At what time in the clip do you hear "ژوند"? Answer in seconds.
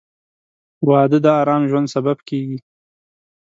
1.69-1.87